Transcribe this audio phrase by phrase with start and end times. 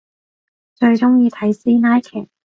[0.73, 2.27] 最中意睇師奶劇